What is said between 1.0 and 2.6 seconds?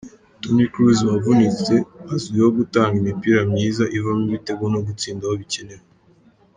wavunitse azwiho